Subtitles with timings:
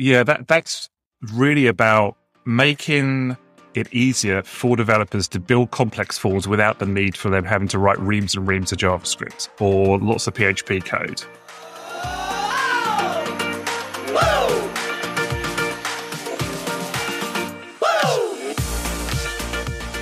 [0.00, 0.88] yeah, that that's
[1.34, 2.16] really about
[2.46, 3.36] making
[3.74, 7.78] it easier for developers to build complex forms without the need for them having to
[7.78, 11.22] write reams and reams of JavaScript or lots of PHP code.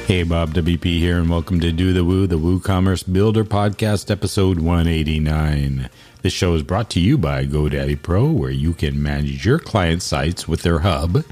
[0.07, 4.59] Hey, Bob WP here, and welcome to Do the Woo, the WooCommerce Builder Podcast, episode
[4.59, 5.91] 189.
[6.21, 10.03] This show is brought to you by GoDaddy Pro, where you can manage your client
[10.03, 11.23] sites with their hub,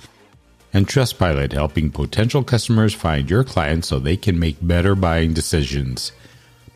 [0.72, 6.12] and Trustpilot, helping potential customers find your clients so they can make better buying decisions.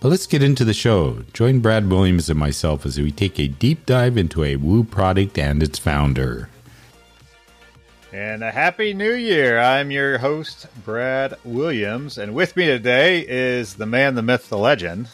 [0.00, 1.22] But let's get into the show.
[1.32, 5.38] Join Brad Williams and myself as we take a deep dive into a Woo product
[5.38, 6.48] and its founder.
[8.12, 9.60] And a happy new year.
[9.60, 12.18] I'm your host, Brad Williams.
[12.18, 15.08] And with me today is the man, the myth, the legend,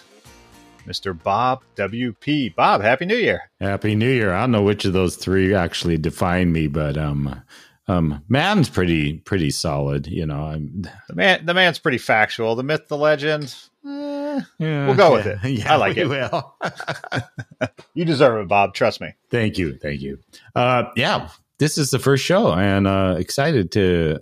[0.87, 1.21] Mr.
[1.21, 2.55] Bob WP.
[2.55, 3.43] Bob, happy new year.
[3.61, 4.33] Happy New Year.
[4.33, 7.43] I don't know which of those three actually define me, but um
[7.89, 10.43] um man's pretty pretty solid, you know.
[10.45, 12.55] I'm The man the man's pretty factual.
[12.55, 13.55] The myth, the legend.
[13.87, 15.51] eh, yeah, We'll go with yeah, it.
[15.59, 16.09] Yeah, I like it.
[16.09, 16.55] will.
[17.95, 18.75] you deserve it, Bob.
[18.75, 19.15] Trust me.
[19.31, 19.77] thank you.
[19.79, 20.19] Thank you.
[20.55, 21.29] Uh yeah,
[21.59, 24.21] this is the first show and uh excited to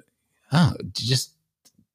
[0.52, 1.32] oh, just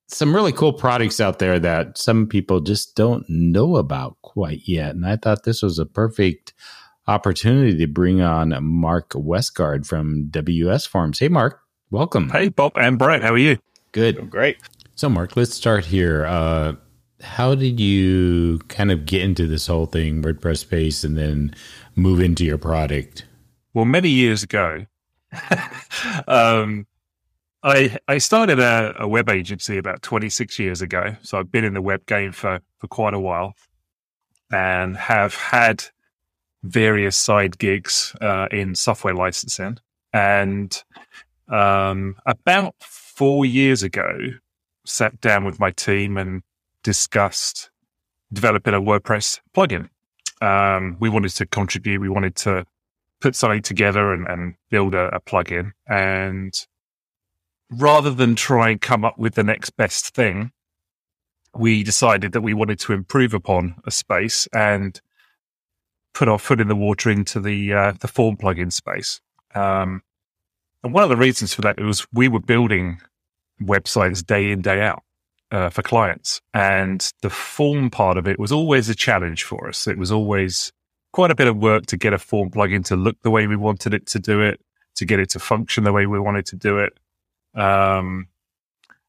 [0.09, 4.95] some really cool products out there that some people just don't know about quite yet.
[4.95, 6.53] And I thought this was a perfect
[7.07, 11.19] opportunity to bring on Mark Westgard from WS Forms.
[11.19, 12.29] Hey, Mark, welcome.
[12.29, 13.57] Hey, Bob and Brett, how are you?
[13.91, 14.15] Good.
[14.15, 14.57] Doing great.
[14.95, 16.25] So, Mark, let's start here.
[16.25, 16.73] Uh,
[17.21, 21.53] how did you kind of get into this whole thing, WordPress space, and then
[21.95, 23.25] move into your product?
[23.73, 24.85] Well, many years ago,
[26.27, 26.87] um,
[27.63, 31.15] I I started a, a web agency about 26 years ago.
[31.21, 33.53] So I've been in the web game for, for quite a while
[34.51, 35.83] and have had
[36.63, 39.77] various side gigs uh, in software licensing.
[40.13, 40.83] And
[41.47, 44.17] um, about four years ago,
[44.85, 46.41] sat down with my team and
[46.83, 47.69] discussed
[48.31, 49.89] developing a WordPress plugin.
[50.41, 51.99] Um, we wanted to contribute.
[51.99, 52.65] We wanted to
[53.19, 55.71] put something together and, and build a, a plugin.
[55.87, 56.53] And
[57.71, 60.51] rather than try and come up with the next best thing,
[61.55, 65.01] we decided that we wanted to improve upon a space and
[66.13, 69.21] put our foot in the water into the uh, the form plugin space.
[69.55, 70.01] Um,
[70.83, 72.99] and one of the reasons for that was we were building
[73.61, 75.03] websites day in day out
[75.51, 79.87] uh, for clients, and the form part of it was always a challenge for us.
[79.87, 80.71] It was always
[81.11, 83.55] quite a bit of work to get a form plugin to look the way we
[83.55, 84.61] wanted it to do it,
[84.95, 86.93] to get it to function the way we wanted to do it.
[87.55, 88.27] Um,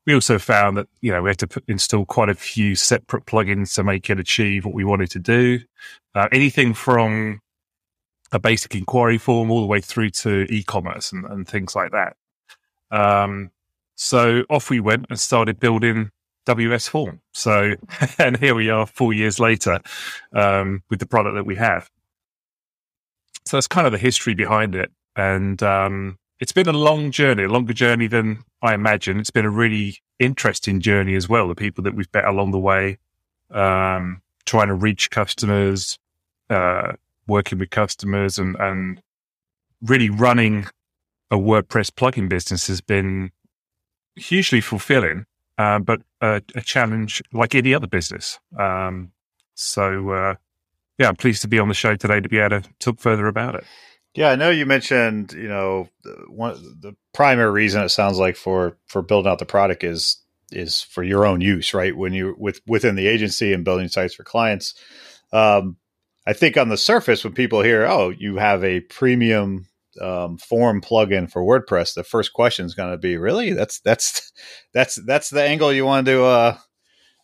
[0.06, 3.26] we also found that you know we had to put, install quite a few separate
[3.26, 5.60] plugins to make it achieve what we wanted to do.
[6.14, 7.40] Uh, anything from
[8.32, 12.16] a basic inquiry form all the way through to e-commerce and, and things like that.
[12.90, 13.50] Um,
[13.96, 16.10] so off we went and started building
[16.46, 17.20] WS Form.
[17.32, 17.74] So,
[18.18, 19.80] and here we are four years later
[20.32, 21.90] um, with the product that we have.
[23.44, 24.90] So that's kind of the history behind it.
[25.16, 29.20] And um, it's been a long journey, a longer journey than I imagine.
[29.20, 31.46] It's been a really interesting journey as well.
[31.46, 32.98] The people that we've met along the way,
[33.50, 35.98] um, trying to reach customers,
[36.48, 36.92] uh,
[37.26, 39.02] working with customers, and, and
[39.82, 40.66] really running
[41.30, 43.30] a WordPress plugin business has been
[44.16, 45.26] hugely fulfilling,
[45.58, 48.38] uh, but a, a challenge like any other business.
[48.58, 49.12] Um,
[49.54, 50.34] so, uh,
[50.98, 53.26] yeah, I'm pleased to be on the show today to be able to talk further
[53.26, 53.64] about it.
[54.14, 58.36] Yeah, I know you mentioned, you know, the- one the primary reason it sounds like
[58.36, 60.18] for for building out the product is
[60.50, 61.96] is for your own use, right?
[61.96, 64.74] When you with within the agency and building sites for clients.
[65.32, 65.76] Um,
[66.26, 69.66] I think on the surface, when people hear, "Oh, you have a premium
[70.00, 73.52] um, form plugin for WordPress," the first question is going to be, "Really?
[73.52, 74.32] That's that's
[74.74, 76.56] that's that's the angle you want to uh,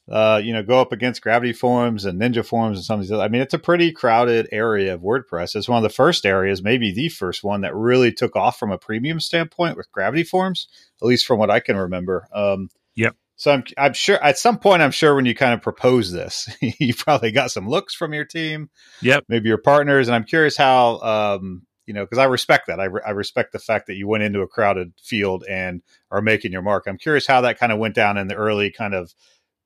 [0.09, 3.13] uh, you know, go up against Gravity Forms and Ninja Forms and some of these.
[3.13, 5.57] Other, I mean, it's a pretty crowded area of WordPress.
[5.57, 8.71] It's one of the first areas, maybe the first one that really took off from
[8.71, 10.69] a premium standpoint with Gravity Forms,
[11.03, 12.29] at least from what I can remember.
[12.33, 13.15] Um, Yep.
[13.39, 16.49] So I'm, I'm sure at some point, I'm sure when you kind of propose this,
[16.61, 18.71] you probably got some looks from your team,
[19.03, 19.25] Yep.
[19.29, 22.81] maybe your partners, and I'm curious how, um, you know, because I respect that.
[22.81, 26.23] I, re- I respect the fact that you went into a crowded field and are
[26.23, 26.85] making your mark.
[26.87, 29.15] I'm curious how that kind of went down in the early kind of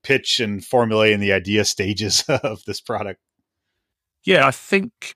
[0.03, 3.21] pitch and formulating the idea stages of this product.
[4.25, 5.15] Yeah, I think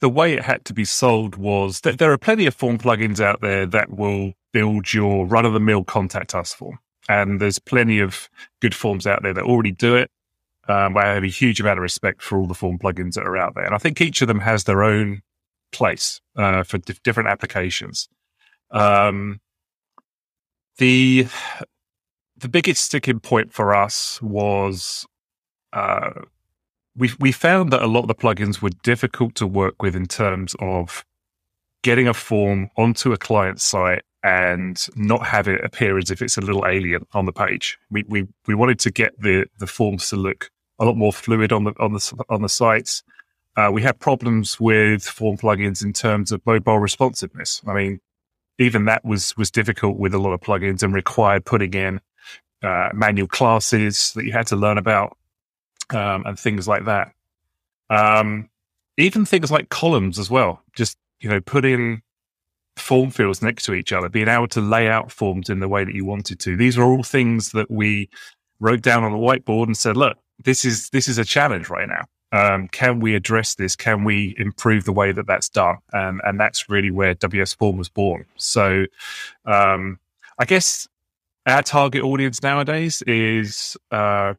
[0.00, 3.20] the way it had to be sold was that there are plenty of form plugins
[3.20, 6.78] out there that will build your run of the mill contact us form.
[7.08, 8.28] And there's plenty of
[8.60, 10.10] good forms out there that already do it.
[10.68, 13.36] Um, I have a huge amount of respect for all the form plugins that are
[13.36, 13.64] out there.
[13.64, 15.22] And I think each of them has their own
[15.72, 18.08] place uh, for dif- different applications.
[18.70, 19.40] Um,
[20.76, 21.26] the
[22.40, 25.06] the biggest sticking point for us was
[25.72, 26.10] uh,
[26.96, 30.06] we we found that a lot of the plugins were difficult to work with in
[30.06, 31.04] terms of
[31.82, 36.36] getting a form onto a client site and not have it appear as if it's
[36.36, 37.78] a little alien on the page.
[37.90, 41.52] We we we wanted to get the the forms to look a lot more fluid
[41.52, 43.02] on the on the on the sites.
[43.56, 47.60] Uh, we had problems with form plugins in terms of mobile responsiveness.
[47.66, 48.00] I mean,
[48.58, 52.00] even that was was difficult with a lot of plugins and required putting in
[52.62, 55.16] uh, manual classes that you had to learn about
[55.90, 57.12] um, and things like that.
[57.90, 58.48] Um,
[58.96, 60.62] even things like columns as well.
[60.74, 62.02] Just you know, put in
[62.76, 65.84] form fields next to each other, being able to lay out forms in the way
[65.84, 66.56] that you wanted to.
[66.56, 68.08] These are all things that we
[68.60, 71.88] wrote down on a whiteboard and said, look, this is this is a challenge right
[71.88, 72.04] now.
[72.30, 73.74] Um, can we address this?
[73.74, 75.76] Can we improve the way that that's done?
[75.92, 78.26] Um, and that's really where WS Form was born.
[78.36, 78.84] So,
[79.46, 79.98] um,
[80.38, 80.86] I guess
[81.48, 84.34] our target audience nowadays is uh,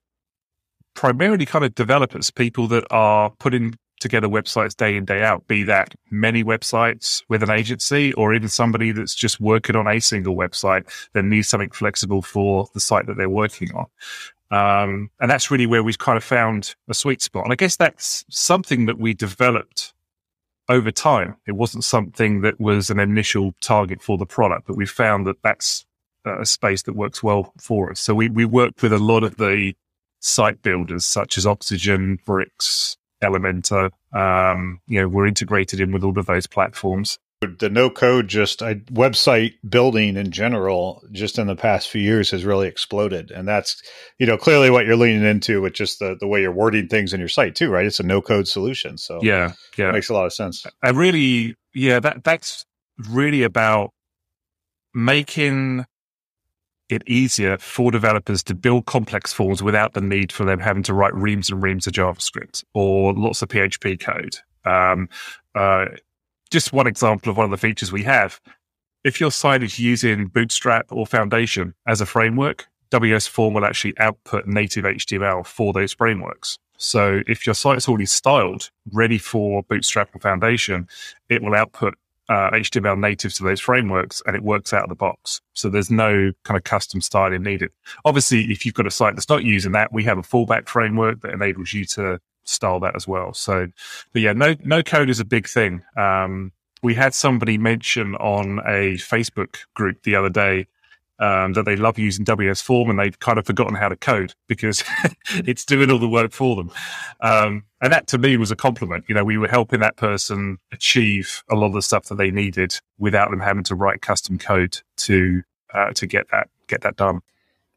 [0.93, 5.63] primarily kind of developers, people that are putting together websites day in, day out, be
[5.63, 10.35] that many websites with an agency or even somebody that's just working on a single
[10.35, 13.85] website that needs something flexible for the site that they're working on.
[14.51, 17.43] Um, and that's really where we've kind of found a sweet spot.
[17.43, 19.93] And I guess that's something that we developed
[20.69, 21.35] over time.
[21.47, 25.41] It wasn't something that was an initial target for the product, but we found that
[25.43, 25.85] that's
[26.37, 27.99] a space that works well for us.
[27.99, 29.73] So we, we worked with a lot of the
[30.19, 33.91] site builders such as Oxygen, Bricks, Elementor.
[34.13, 37.19] Um, you know, we're integrated in with all of those platforms.
[37.41, 42.31] The no code just I, website building in general, just in the past few years,
[42.31, 43.81] has really exploded, and that's
[44.17, 47.13] you know clearly what you're leaning into with just the the way you're wording things
[47.13, 47.85] in your site too, right?
[47.85, 50.65] It's a no code solution, so yeah, yeah, makes a lot of sense.
[50.83, 52.65] I really, yeah, that that's
[53.09, 53.91] really about
[54.93, 55.85] making
[56.89, 60.93] it easier for developers to build complex forms without the need for them having to
[60.93, 64.37] write reams and reams of JavaScript or lots of PHP code.
[64.65, 65.07] Um,
[65.55, 65.85] uh,
[66.49, 68.39] just one example of one of the features we have.
[69.03, 73.97] If your site is using Bootstrap or Foundation as a framework, WS Form will actually
[73.99, 76.57] output native HTML for those frameworks.
[76.77, 80.87] So if your site's already styled, ready for Bootstrap or Foundation,
[81.29, 81.95] it will output
[82.29, 85.41] uh, HTML native to those frameworks and it works out of the box.
[85.53, 87.71] So there's no kind of custom styling needed.
[88.05, 91.21] Obviously, if you've got a site that's not using that, we have a fallback framework
[91.21, 93.33] that enables you to style that as well.
[93.33, 93.67] So,
[94.13, 95.83] but yeah, no, no code is a big thing.
[95.97, 100.67] Um, we had somebody mention on a Facebook group the other day
[101.19, 104.33] um, that they love using WS Form and they've kind of forgotten how to code
[104.47, 104.83] because
[105.29, 106.71] it's doing all the work for them.
[107.21, 109.05] Um, and that to me was a compliment.
[109.07, 112.31] You know, we were helping that person achieve a lot of the stuff that they
[112.31, 115.43] needed without them having to write custom code to
[115.73, 117.21] uh, to get that get that done.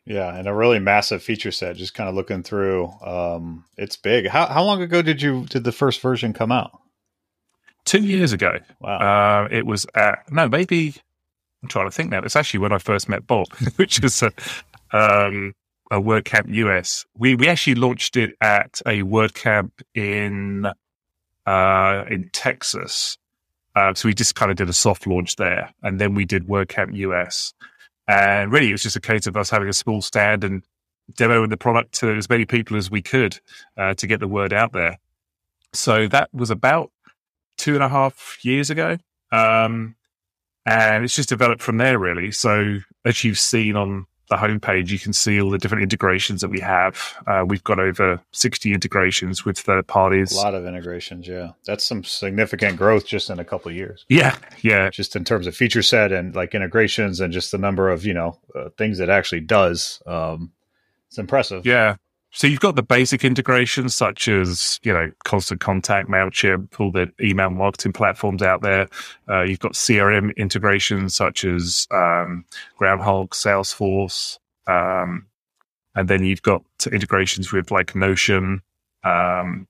[0.05, 1.77] Yeah, and a really massive feature set.
[1.77, 4.27] Just kind of looking through, um, it's big.
[4.27, 6.79] How how long ago did you did the first version come out?
[7.85, 8.59] Two years ago.
[8.81, 9.45] Wow.
[9.45, 10.95] Uh, it was at no, maybe
[11.63, 12.21] I'm trying to think now.
[12.21, 14.33] It's actually when I first met Bob, which was a,
[14.93, 15.55] um,
[15.91, 17.05] a WordCamp US.
[17.17, 20.67] We we actually launched it at a WordCamp in
[21.47, 23.17] uh, in Texas.
[23.75, 26.47] Uh, so we just kind of did a soft launch there, and then we did
[26.47, 27.55] WordCamp US.
[28.09, 30.63] And really, it was just a case of us having a small stand and
[31.15, 33.39] demoing the product to as many people as we could
[33.77, 34.99] uh, to get the word out there.
[35.73, 36.91] So that was about
[37.57, 38.99] two and a half years ago.
[39.31, 39.95] Um,
[40.67, 42.31] and it's just developed from there, really.
[42.31, 46.49] So, as you've seen on the homepage, you can see all the different integrations that
[46.49, 46.99] we have.
[47.27, 50.33] Uh, we've got over 60 integrations with third parties.
[50.33, 51.51] A lot of integrations, yeah.
[51.67, 54.07] That's some significant growth just in a couple of years.
[54.09, 54.89] Yeah, yeah.
[54.89, 58.15] Just in terms of feature set and like integrations and just the number of, you
[58.15, 60.03] know, uh, things it actually does.
[60.07, 60.53] Um,
[61.09, 61.67] it's impressive.
[61.67, 61.97] Yeah.
[62.35, 67.13] So you've got the basic integrations such as, you know, Constant Contact, MailChimp, all the
[67.21, 68.89] email marketing platforms out there.
[69.29, 72.47] Uh, you've got CRM integrations such as um,
[72.81, 74.39] Groundhogg, Salesforce.
[74.67, 75.27] Um,
[75.95, 78.63] and then you've got integrations with like Notion,
[79.05, 79.69] um,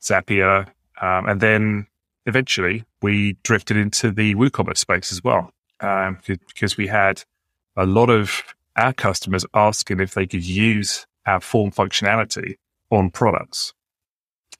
[0.00, 0.68] Zapier.
[1.02, 1.88] Um, and then
[2.24, 7.24] eventually we drifted into the WooCommerce space as well um, because we had
[7.76, 8.44] a lot of
[8.76, 12.56] our customers asking if they could use our form functionality
[12.90, 13.72] on products.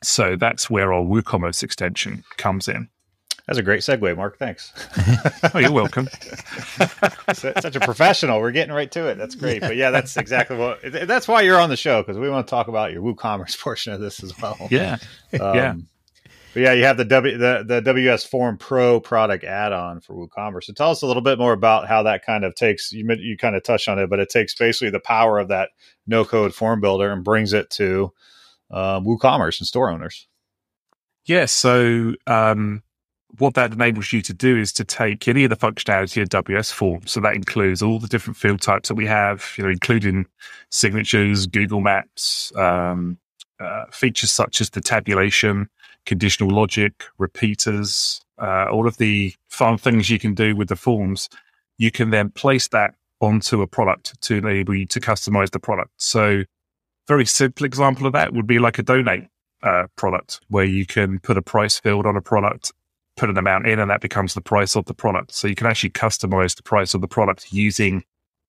[0.02, 2.88] So that's where our WooCommerce extension comes in.
[3.46, 4.38] That's a great segue, Mark.
[4.38, 4.72] Thanks.
[5.54, 6.08] oh, you're welcome.
[7.32, 8.40] Such a professional.
[8.40, 9.18] We're getting right to it.
[9.18, 9.60] That's great.
[9.60, 10.78] But yeah, that's exactly what.
[10.84, 13.92] That's why you're on the show because we want to talk about your WooCommerce portion
[13.92, 14.68] of this as well.
[14.70, 14.98] Yeah.
[15.40, 15.74] Um, yeah.
[16.52, 20.64] But yeah, you have the W the, the WS Form Pro product add-on for WooCommerce.
[20.64, 23.36] So tell us a little bit more about how that kind of takes you you
[23.36, 25.70] kind of touched on it, but it takes basically the power of that
[26.06, 28.12] no-code form builder and brings it to
[28.70, 30.26] uh, WooCommerce and store owners.
[31.24, 32.82] Yeah, so um,
[33.38, 36.72] what that enables you to do is to take any of the functionality of WS
[36.72, 37.06] Form.
[37.06, 40.26] So that includes all the different field types that we have, you know, including
[40.70, 43.18] signatures, Google Maps, um,
[43.60, 45.68] uh, features such as the tabulation,
[46.06, 51.28] conditional logic, repeaters, uh, all of the fun things you can do with the forms.
[51.78, 55.90] You can then place that onto a product to enable you to customize the product.
[55.98, 56.44] So,
[57.06, 59.28] very simple example of that would be like a donate
[59.62, 62.72] uh, product where you can put a price field on a product,
[63.16, 65.32] put an amount in, and that becomes the price of the product.
[65.32, 68.04] So you can actually customize the price of the product using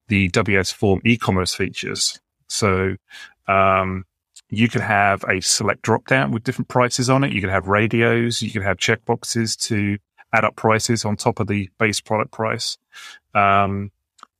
[0.07, 2.19] the WS Form e-commerce features.
[2.47, 2.95] So
[3.47, 4.05] um,
[4.51, 7.31] you could have a select drop down with different prices on it.
[7.31, 8.41] You could have radios.
[8.41, 9.97] You could have checkboxes to
[10.33, 12.77] add up prices on top of the base product price.
[13.33, 13.91] Um,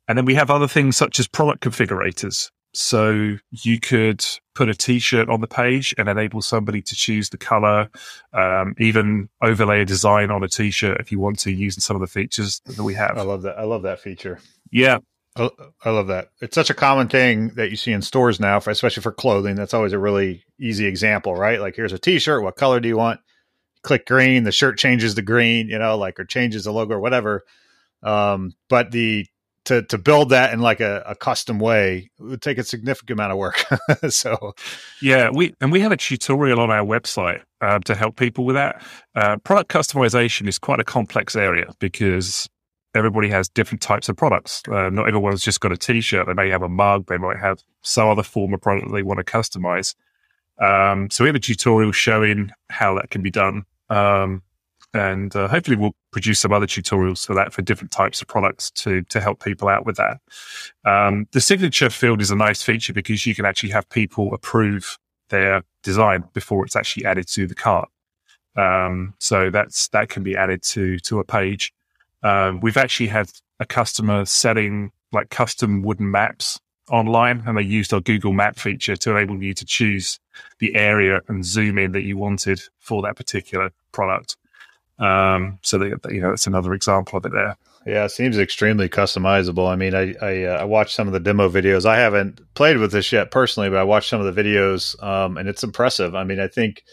[0.07, 2.51] and then we have other things such as product configurators.
[2.73, 7.37] So you could put a t-shirt on the page and enable somebody to choose the
[7.37, 7.89] color,
[8.33, 12.01] um, even overlay a design on a t-shirt if you want to using some of
[12.01, 13.17] the features that we have.
[13.17, 13.57] I love that.
[13.57, 14.39] I love that feature.
[14.71, 14.99] Yeah.
[15.35, 15.50] I,
[15.85, 16.29] I love that.
[16.41, 19.55] It's such a common thing that you see in stores now, for, especially for clothing.
[19.55, 21.59] That's always a really easy example, right?
[21.59, 22.43] Like here's a t-shirt.
[22.43, 23.21] What color do you want?
[23.83, 24.43] Click green.
[24.43, 27.43] The shirt changes to green, you know, like, or changes the logo or whatever.
[28.03, 29.25] Um, but the
[29.65, 33.31] to to build that in like a, a custom way would take a significant amount
[33.31, 33.63] of work.
[34.09, 34.53] so,
[35.01, 38.55] yeah, we and we have a tutorial on our website uh, to help people with
[38.55, 38.83] that.
[39.15, 42.50] Uh, product customization is quite a complex area because
[42.95, 44.63] everybody has different types of products.
[44.67, 46.27] Uh, not everyone's just got a T-shirt.
[46.27, 47.07] They may have a mug.
[47.07, 49.95] They might have some other form of product they want to customize.
[50.60, 53.63] Um, so we have a tutorial showing how that can be done.
[53.89, 54.43] Um,
[54.93, 58.69] and uh, hopefully we'll produce some other tutorials for that for different types of products
[58.71, 60.19] to to help people out with that.
[60.86, 64.98] Um, the signature field is a nice feature because you can actually have people approve
[65.29, 67.89] their design before it's actually added to the cart.
[68.57, 71.74] Um, so that's that can be added to to a page.
[72.23, 76.59] Um, we've actually had a customer setting like custom wooden maps
[76.89, 80.19] online, and they used our Google Map feature to enable you to choose
[80.59, 84.37] the area and zoom in that you wanted for that particular product.
[84.99, 87.57] Um, so they, you know, that's another example of it there.
[87.85, 89.67] Yeah, it seems extremely customizable.
[89.67, 91.85] I mean, I I, uh, I, watched some of the demo videos.
[91.85, 95.37] I haven't played with this yet personally, but I watched some of the videos, um,
[95.37, 96.13] and it's impressive.
[96.13, 96.83] I mean, I think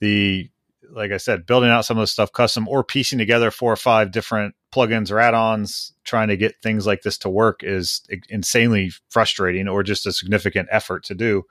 [0.00, 0.50] the
[0.92, 3.76] like I said, building out some of the stuff custom or piecing together four or
[3.76, 8.92] five different plugins or add-ons, trying to get things like this to work is insanely
[9.08, 11.44] frustrating or just a significant effort to do.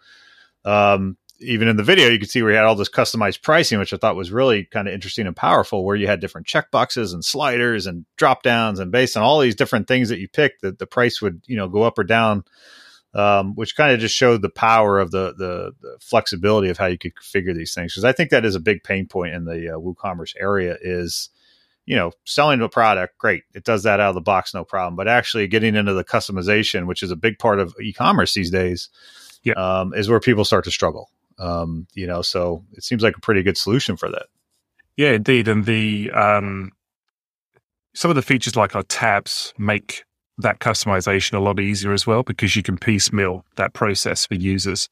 [0.64, 3.80] Um, even in the video, you could see where you had all this customized pricing,
[3.80, 7.14] which I thought was really kind of interesting and powerful, where you had different checkboxes
[7.14, 10.62] and sliders and drop downs, and based on all these different things that you picked,
[10.62, 12.44] that the price would you know go up or down,
[13.14, 16.86] um, which kind of just showed the power of the, the, the flexibility of how
[16.86, 17.94] you could configure these things.
[17.94, 21.30] Because I think that is a big pain point in the uh, WooCommerce area is
[21.86, 23.44] you know, selling a product, great.
[23.54, 24.96] It does that out of the box, no problem.
[24.96, 28.90] But actually getting into the customization, which is a big part of e-commerce these days,
[29.44, 29.54] yeah.
[29.54, 31.10] um, is where people start to struggle.
[31.40, 34.28] Um, you know, so it seems like a pretty good solution for that.
[34.96, 35.48] Yeah, indeed.
[35.48, 36.72] And the um,
[37.94, 40.04] some of the features like our tabs make
[40.38, 44.90] that customization a lot easier as well because you can piecemeal that process for users.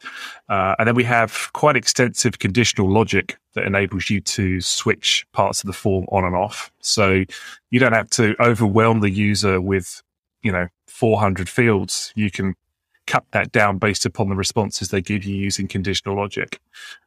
[0.48, 5.64] Uh, and then we have quite extensive conditional logic that enables you to switch parts
[5.64, 6.72] of the form on and off.
[6.82, 7.24] So
[7.72, 10.02] you don't have to overwhelm the user with,
[10.44, 12.14] you know, 400 fields.
[12.16, 12.56] You can
[13.08, 16.60] cut that down based upon the responses they give you using conditional logic.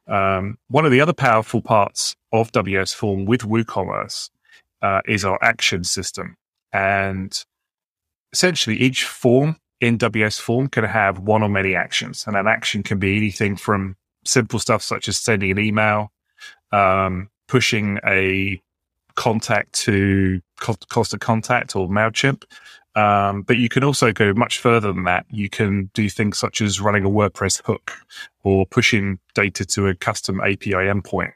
[0.07, 4.29] Um, one of the other powerful parts of WS Form with WooCommerce
[4.81, 6.35] uh, is our action system.
[6.73, 7.45] And
[8.33, 12.25] essentially, each form in WS Form can have one or many actions.
[12.27, 16.11] And an action can be anything from simple stuff such as sending an email,
[16.71, 18.61] um, pushing a
[19.15, 22.43] contact to Constant Contact or MailChimp,
[22.95, 25.25] um, but you can also go much further than that.
[25.29, 27.91] You can do things such as running a WordPress hook
[28.43, 31.33] or pushing data to a custom API endpoint.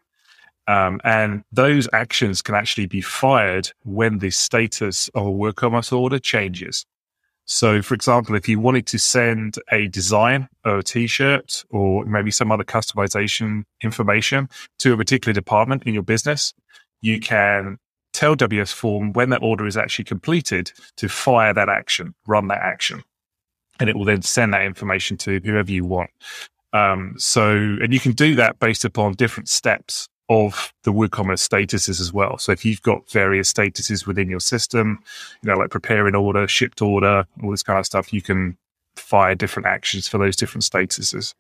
[0.68, 6.20] Um, and those actions can actually be fired when the status of a WooCommerce order
[6.20, 6.86] changes.
[7.46, 12.30] So, for example, if you wanted to send a design or a t-shirt or maybe
[12.30, 16.54] some other customization information to a particular department in your business,
[17.00, 17.78] you can
[18.12, 22.62] tell WS Form when that order is actually completed to fire that action, run that
[22.62, 23.02] action.
[23.80, 26.10] And it will then send that information to whoever you want.
[26.74, 32.02] Um, so, and you can do that based upon different steps of the WooCommerce statuses
[32.02, 32.38] as well.
[32.38, 35.00] So if you've got various statuses within your system,
[35.42, 38.58] you know, like preparing order, shipped order, all this kind of stuff, you can
[38.96, 41.34] fire different actions for those different statuses.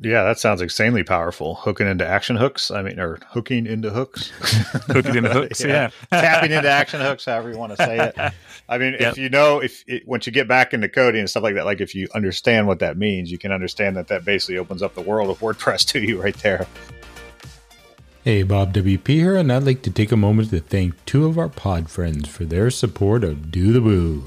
[0.00, 1.56] Yeah, that sounds insanely powerful.
[1.56, 2.70] Hooking into action hooks.
[2.70, 4.28] I mean, or hooking into hooks.
[4.86, 5.60] hooking into hooks.
[5.64, 5.90] yeah.
[6.12, 6.20] yeah.
[6.20, 8.32] Tapping into action hooks, however you want to say it.
[8.68, 9.12] I mean, yep.
[9.12, 11.64] if you know, if it, once you get back into coding and stuff like that,
[11.64, 14.94] like if you understand what that means, you can understand that that basically opens up
[14.94, 16.68] the world of WordPress to you right there.
[18.28, 21.38] Hey, Bob WP here, and I'd like to take a moment to thank two of
[21.38, 24.24] our pod friends for their support of Do the Woo.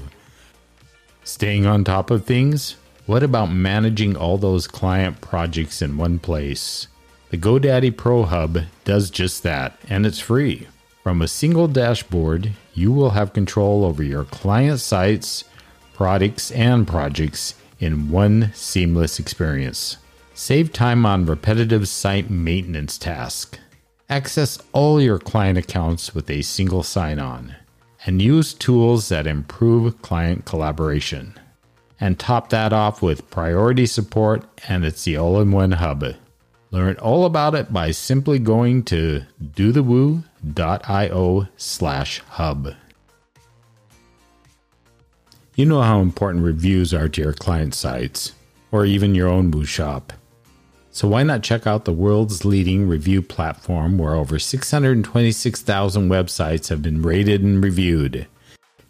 [1.22, 2.74] Staying on top of things
[3.06, 6.88] what about managing all those client projects in one place?
[7.30, 10.66] The GoDaddy Pro Hub does just that, and it's free.
[11.04, 15.44] From a single dashboard, you will have control over your client sites,
[15.94, 19.98] products, and projects in one seamless experience.
[20.34, 23.60] Save time on repetitive site maintenance tasks.
[24.12, 27.56] Access all your client accounts with a single sign on.
[28.04, 31.32] And use tools that improve client collaboration
[31.98, 36.04] and top that off with priority support and it's the all-in-one hub.
[36.70, 42.74] Learn all about it by simply going to dothewoo.io slash hub.
[45.56, 48.34] You know how important reviews are to your client sites,
[48.70, 50.12] or even your own Woo shop.
[50.94, 56.82] So why not check out the world's leading review platform where over 626,000 websites have
[56.82, 58.26] been rated and reviewed?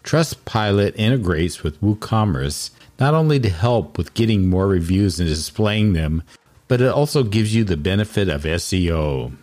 [0.02, 6.24] Trustpilot integrates with WooCommerce not only to help with getting more reviews and displaying them,
[6.66, 9.36] but it also gives you the benefit of SEO.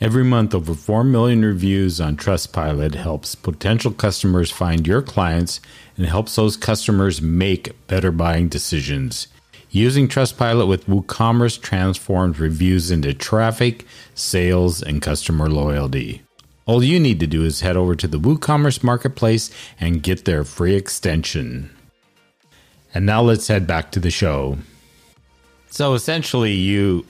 [0.00, 5.60] Every month, over 4 million reviews on Trustpilot helps potential customers find your clients
[5.98, 9.28] and helps those customers make better buying decisions.
[9.72, 13.86] Using Trustpilot with WooCommerce transforms reviews into traffic,
[14.16, 16.22] sales, and customer loyalty.
[16.66, 19.48] All you need to do is head over to the WooCommerce Marketplace
[19.78, 21.70] and get their free extension.
[22.92, 24.58] And now let's head back to the show.
[25.70, 27.06] So essentially, you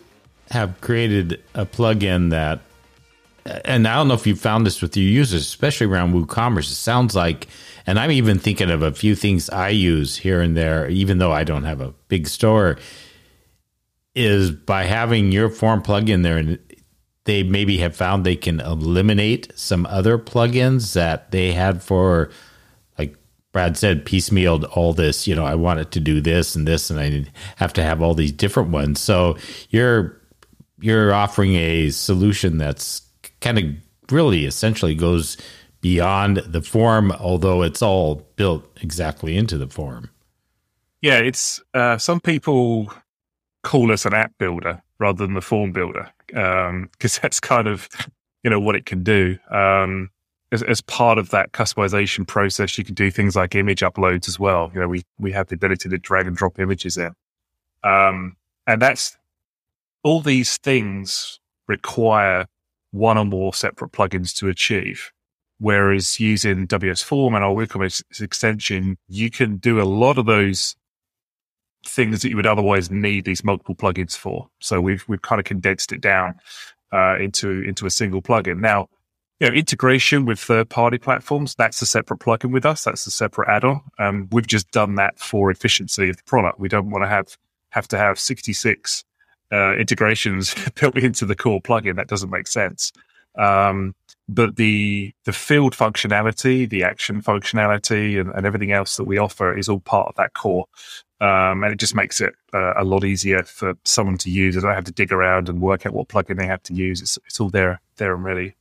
[0.51, 2.61] have created a plugin that,
[3.64, 6.70] and I don't know if you found this with your users, especially around WooCommerce.
[6.70, 7.49] It sounds like,
[7.87, 11.33] and I'm even thinking of a few things I use here and there, even though
[11.33, 12.79] I don't have a big store,
[14.14, 16.59] is by having your form plugin there, and
[17.25, 22.31] they maybe have found they can eliminate some other plugins that they had for
[22.99, 23.16] like
[23.53, 25.27] Brad said, piecemealed all this.
[25.27, 28.14] You know, I wanted to do this and this, and I have to have all
[28.14, 29.01] these different ones.
[29.01, 29.37] So
[29.71, 30.21] you're
[30.81, 33.03] you're offering a solution that's
[33.40, 33.64] kind of
[34.12, 35.37] really essentially goes
[35.81, 40.11] beyond the form, although it's all built exactly into the form.
[41.01, 42.93] Yeah, it's uh, some people
[43.62, 46.88] call us an app builder rather than the form builder because um,
[47.23, 47.88] that's kind of
[48.43, 49.38] you know what it can do.
[49.51, 50.11] Um,
[50.53, 54.38] as, as, part of that customization process, you can do things like image uploads as
[54.38, 54.71] well.
[54.75, 57.14] You know, we we have the ability to drag and drop images in,
[57.83, 59.16] um, and that's
[60.03, 62.47] all these things require
[62.90, 65.12] one or more separate plugins to achieve.
[65.61, 70.75] Whereas using WS Form and our WooCommerce extension, you can do a lot of those
[71.87, 74.49] things that you would otherwise need these multiple plugins for.
[74.59, 76.35] So we've we've kind of condensed it down
[76.92, 78.61] uh, into into a single plugin.
[78.61, 78.88] Now
[79.40, 82.85] you know, integration with third party platforms, that's a separate plugin with us.
[82.85, 83.81] That's a separate add on.
[83.99, 86.61] Um, we've just done that for efficiency of the product.
[86.61, 87.38] We don't want to have,
[87.70, 89.05] have to have 66
[89.51, 91.96] uh, integrations built into the core plugin.
[91.96, 92.92] That doesn't make sense.
[93.38, 93.94] Um,
[94.35, 99.57] but the the field functionality, the action functionality, and, and, everything else that we offer
[99.57, 100.66] is all part of that core.
[101.21, 104.55] Um, and it just makes it uh, a lot easier for someone to use.
[104.55, 107.03] They don't have to dig around and work out what plugin they have to use.
[107.03, 108.55] It's, it's all there, there and ready.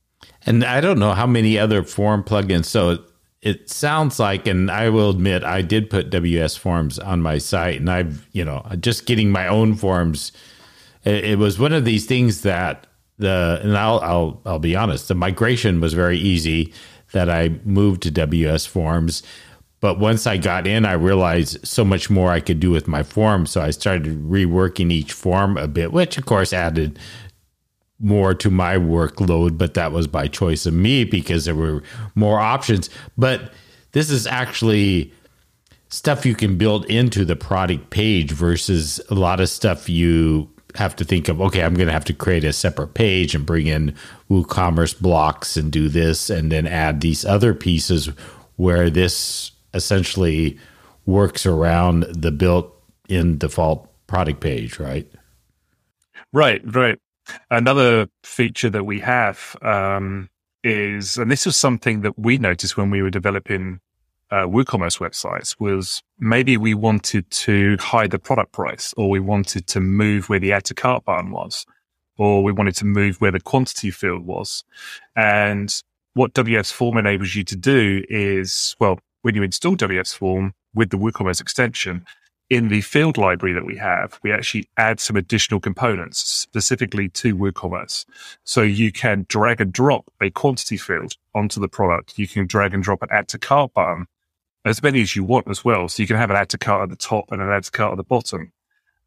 [0.44, 2.66] And I don't know how many other form plugins.
[2.66, 3.00] So it,
[3.40, 7.80] it sounds like, and I will admit, I did put WS forms on my site,
[7.80, 10.32] and I've, you know, just getting my own forms.
[11.04, 12.86] It, it was one of these things that
[13.20, 16.72] the, and I'll, I'll, I'll be honest, the migration was very easy.
[17.12, 19.24] That I moved to WS forms,
[19.80, 23.02] but once I got in, I realized so much more I could do with my
[23.02, 23.46] form.
[23.46, 26.98] So I started reworking each form a bit, which of course added
[27.98, 31.82] more to my workload, but that was by choice of me because there were
[32.14, 32.90] more options.
[33.16, 33.52] But
[33.92, 35.12] this is actually
[35.88, 40.94] stuff you can build into the product page versus a lot of stuff you have
[40.96, 43.66] to think of okay i'm going to have to create a separate page and bring
[43.66, 43.94] in
[44.30, 48.06] woocommerce blocks and do this and then add these other pieces
[48.56, 50.58] where this essentially
[51.06, 52.72] works around the built
[53.08, 55.10] in default product page right?
[56.32, 56.98] Right right.
[57.50, 60.28] Another feature that we have um,
[60.62, 63.80] is, and this was something that we noticed when we were developing
[64.30, 69.66] uh, WooCommerce websites, was maybe we wanted to hide the product price, or we wanted
[69.68, 71.66] to move where the add to cart button was,
[72.18, 74.64] or we wanted to move where the quantity field was.
[75.16, 75.74] And
[76.14, 80.90] what WS Form enables you to do is, well, when you install WS Form with
[80.90, 82.04] the WooCommerce extension,
[82.50, 87.36] in the field library that we have, we actually add some additional components specifically to
[87.36, 88.04] WooCommerce.
[88.44, 92.18] So you can drag and drop a quantity field onto the product.
[92.18, 94.06] You can drag and drop an add to cart button,
[94.64, 95.88] as many as you want as well.
[95.88, 97.70] So you can have an add to cart at the top and an add to
[97.70, 98.52] cart at the bottom.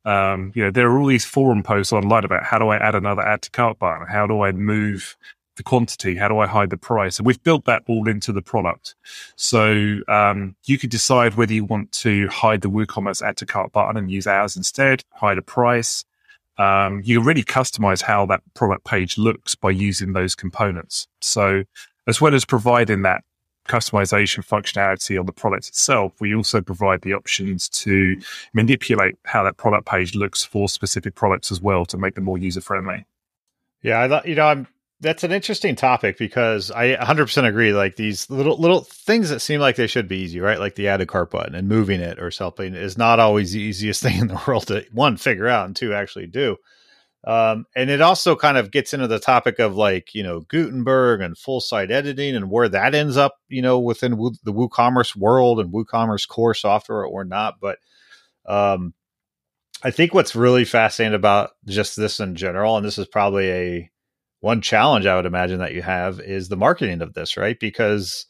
[0.05, 2.95] Um, you know, there are all these forum posts online about how do I add
[2.95, 4.07] another add to cart button?
[4.07, 5.15] How do I move
[5.55, 6.15] the quantity?
[6.15, 7.19] How do I hide the price?
[7.19, 8.95] And we've built that all into the product.
[9.35, 13.71] So um, you could decide whether you want to hide the WooCommerce add to cart
[13.71, 16.03] button and use ours instead, hide a price.
[16.57, 21.07] Um, you can really customize how that product page looks by using those components.
[21.21, 21.63] So
[22.07, 23.23] as well as providing that
[23.67, 28.19] customization functionality on the product itself, we also provide the options to
[28.53, 32.37] manipulate how that product page looks for specific products as well to make them more
[32.37, 33.05] user friendly.
[33.81, 34.67] Yeah, I thought you know I'm
[35.03, 37.73] that's an interesting topic because I 100% agree.
[37.73, 40.59] Like these little little things that seem like they should be easy, right?
[40.59, 43.61] Like the add a cart button and moving it or something is not always the
[43.61, 46.57] easiest thing in the world to one figure out and two actually do.
[47.25, 51.21] Um, and it also kind of gets into the topic of like you know Gutenberg
[51.21, 54.11] and full site editing and where that ends up, you know, within
[54.43, 57.55] the WooCommerce world and WooCommerce core software or not.
[57.61, 57.77] But
[58.45, 58.93] um,
[59.83, 63.91] I think what's really fascinating about just this in general, and this is probably a
[64.41, 67.57] one challenge I would imagine that you have is the marketing of this, right?
[67.57, 68.25] Because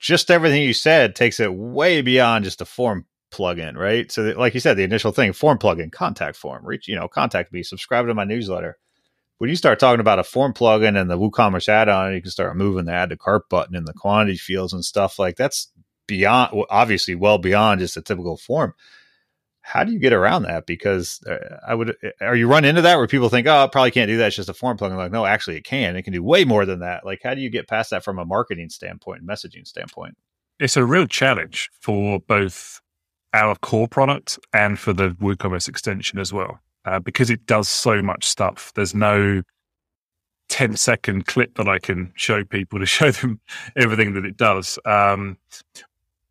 [0.00, 4.10] just everything you said takes it way beyond just a form plugin, right?
[4.10, 7.52] So, like you said, the initial thing, form plugin, contact form, reach, you know, contact
[7.52, 8.78] me, subscribe to my newsletter.
[9.38, 12.56] When you start talking about a form plugin and the WooCommerce add-on, you can start
[12.56, 15.70] moving the add to cart button and the quantity fields and stuff like that's
[16.06, 18.74] beyond, obviously, well beyond just a typical form
[19.66, 20.64] how do you get around that?
[20.64, 23.66] Because uh, I would, uh, are you run into that where people think, oh, I
[23.66, 24.28] probably can't do that.
[24.28, 24.96] It's just a form plugin.
[24.96, 25.96] Like, no, actually, it can.
[25.96, 27.04] It can do way more than that.
[27.04, 30.16] Like, how do you get past that from a marketing standpoint, messaging standpoint?
[30.60, 32.80] It's a real challenge for both
[33.36, 38.00] our core product and for the WooCommerce extension as well, uh, because it does so
[38.00, 38.72] much stuff.
[38.74, 39.42] There's no
[40.48, 43.40] 10 second clip that I can show people to show them
[43.76, 44.78] everything that it does.
[44.84, 45.36] Um,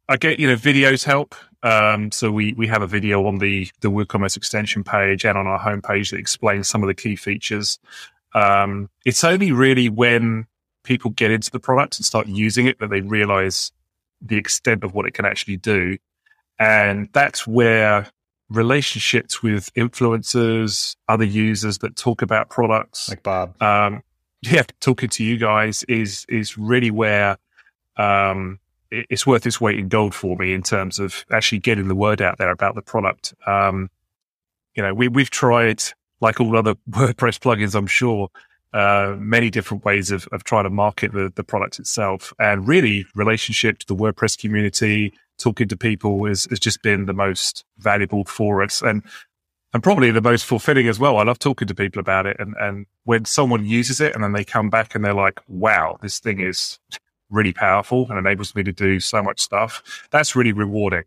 [0.09, 1.35] I get, you know, videos help.
[1.63, 5.47] Um, so we we have a video on the the WooCommerce extension page and on
[5.47, 7.79] our homepage that explains some of the key features.
[8.35, 10.45] Um, it's only really when
[10.83, 13.71] people get into the product and start using it that they realize
[14.21, 15.97] the extent of what it can actually do,
[16.59, 18.07] and that's where
[18.49, 24.01] relationships with influencers, other users that talk about products, like Bob, um,
[24.41, 27.37] yeah, talking to you guys is is really where
[27.97, 28.59] um,
[28.91, 32.21] it's worth its weight in gold for me in terms of actually getting the word
[32.21, 33.33] out there about the product.
[33.45, 33.89] Um,
[34.75, 35.83] you know, we, we've tried,
[36.21, 38.29] like all other WordPress plugins, I'm sure,
[38.73, 42.33] uh, many different ways of, of trying to market the, the product itself.
[42.39, 47.13] And really, relationship to the WordPress community, talking to people has, has just been the
[47.13, 48.81] most valuable for us.
[48.81, 49.03] And
[49.73, 51.17] and probably the most fulfilling as well.
[51.17, 52.37] I love talking to people about it.
[52.39, 55.97] And, and when someone uses it and then they come back and they're like, wow,
[56.01, 56.79] this thing is
[57.29, 60.07] really powerful and enables me to do so much stuff.
[60.11, 61.03] That's really rewarding.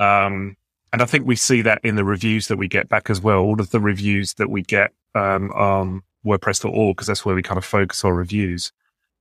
[0.00, 0.56] Um,
[0.92, 3.38] and I think we see that in the reviews that we get back as well.
[3.38, 7.58] All of the reviews that we get um, on WordPress.org, because that's where we kind
[7.58, 8.72] of focus our reviews,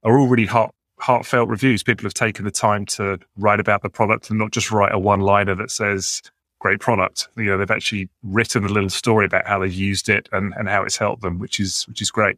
[0.03, 1.83] are all really heart, heartfelt reviews.
[1.83, 4.99] People have taken the time to write about the product and not just write a
[4.99, 6.21] one liner that says,
[6.59, 7.29] great product.
[7.37, 10.67] You know, they've actually written a little story about how they've used it and, and
[10.67, 12.37] how it's helped them, which is, which is great.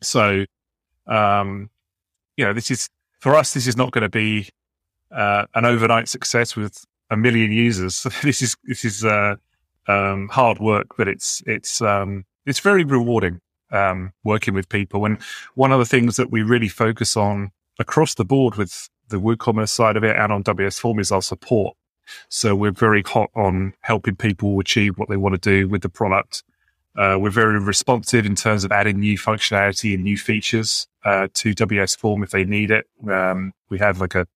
[0.00, 0.44] So,
[1.06, 1.70] um,
[2.36, 2.88] you know, this is,
[3.20, 4.48] for us, this is not going to be
[5.10, 8.06] uh, an overnight success with a million users.
[8.22, 9.36] this is this is uh,
[9.86, 15.04] um, hard work, but it's it's um, it's very rewarding um, working with people.
[15.04, 15.18] And
[15.54, 19.68] one of the things that we really focus on across the board with the WooCommerce
[19.68, 21.76] side of it and on WS Form is our support.
[22.28, 25.88] So we're very hot on helping people achieve what they want to do with the
[25.88, 26.42] product.
[26.96, 31.54] Uh, we're very responsive in terms of adding new functionality and new features uh, to
[31.54, 32.86] WS Form if they need it.
[33.08, 34.26] Um, we have like a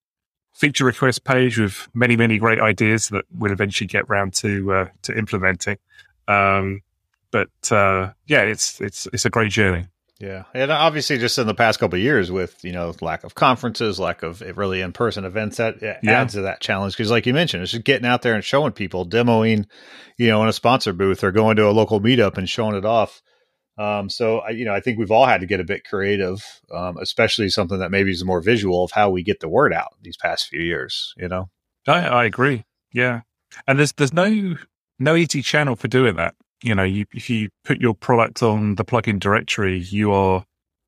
[0.53, 4.87] feature request page with many, many great ideas that we'll eventually get round to uh,
[5.03, 5.77] to implementing.
[6.27, 6.81] Um,
[7.31, 9.87] but uh, yeah, it's it's it's a great journey.
[10.19, 13.35] Yeah, and obviously, just in the past couple of years, with you know lack of
[13.35, 16.25] conferences, lack of really in person events, that adds yeah.
[16.25, 16.93] to that challenge.
[16.93, 19.65] Because, like you mentioned, it's just getting out there and showing people, demoing,
[20.17, 22.85] you know, in a sponsor booth or going to a local meetup and showing it
[22.85, 23.21] off.
[23.77, 26.43] Um, so I, you know, I think we've all had to get a bit creative,
[26.73, 29.93] um, especially something that maybe is more visual of how we get the word out
[30.01, 31.13] these past few years.
[31.15, 31.49] You know,
[31.87, 32.65] I, I agree.
[32.91, 33.21] Yeah,
[33.67, 34.55] and there's there's no
[34.97, 36.33] no easy channel for doing that.
[36.63, 40.43] You know, you, if you put your product on the plugin directory, you are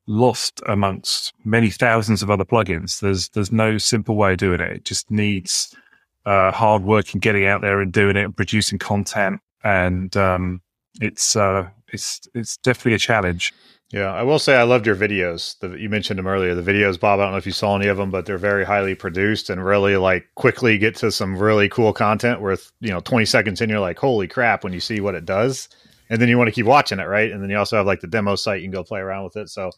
[0.07, 2.99] lost amongst many thousands of other plugins.
[2.99, 4.71] There's there's no simple way of doing it.
[4.71, 5.75] It just needs
[6.25, 9.39] uh, hard work and getting out there and doing it and producing content.
[9.63, 10.61] And um,
[10.99, 13.53] it's uh, it's it's definitely a challenge.
[13.91, 15.57] Yeah, I will say I loved your videos.
[15.59, 16.53] The, you mentioned them earlier.
[16.53, 17.19] The videos, Bob.
[17.19, 19.65] I don't know if you saw any of them, but they're very highly produced and
[19.65, 22.39] really like quickly get to some really cool content.
[22.39, 25.25] Worth you know, twenty seconds in, you're like, "Holy crap!" When you see what it
[25.25, 25.69] does,
[26.11, 27.31] and then you want to keep watching it, right?
[27.31, 29.37] And then you also have like the demo site; you can go play around with
[29.37, 29.49] it.
[29.49, 29.71] So,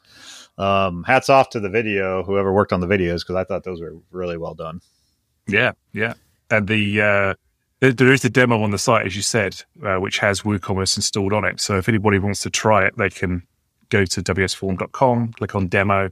[0.57, 3.79] um, hats off to the video, whoever worked on the videos, because I thought those
[3.79, 4.81] were really well done.
[5.47, 6.15] Yeah, yeah,
[6.49, 7.33] and the uh,
[7.79, 11.31] there is a demo on the site, as you said, uh, which has WooCommerce installed
[11.31, 11.61] on it.
[11.61, 13.43] So if anybody wants to try it, they can
[13.91, 16.09] go to wsform.com, click on demo,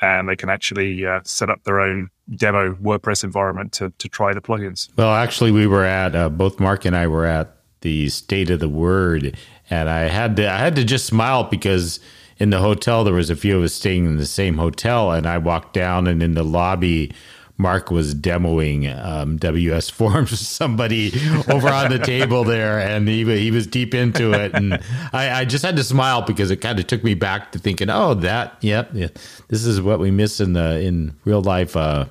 [0.00, 4.32] and they can actually uh, set up their own demo WordPress environment to, to try
[4.32, 4.88] the plugins.
[4.96, 8.60] Well, actually, we were at uh, both Mark and I were at the State of
[8.60, 9.36] the Word,
[9.68, 12.00] and I had to I had to just smile because
[12.38, 15.26] in the hotel there was a few of us staying in the same hotel, and
[15.26, 17.12] I walked down and in the lobby
[17.56, 21.12] Mark was demoing um, WS Forms with somebody
[21.48, 24.74] over on the table there, and he he was deep into it, and
[25.12, 27.90] I, I just had to smile because it kind of took me back to thinking,
[27.90, 29.08] oh, that, yep, yeah,
[29.48, 31.76] this is what we miss in the in real life.
[31.76, 32.06] Uh,